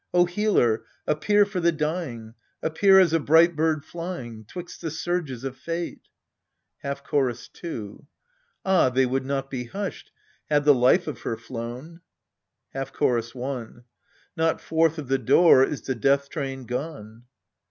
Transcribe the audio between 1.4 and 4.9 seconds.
for the dying, appear as a bright bird flying 'Twixt the